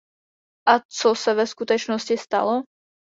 A 0.67 0.79
co 0.89 1.15
se 1.15 1.33
ve 1.33 1.47
skutečnosti 1.47 2.17
stalo? 2.17 2.63